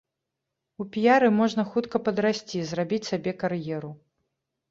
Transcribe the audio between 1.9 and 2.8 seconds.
падрасці,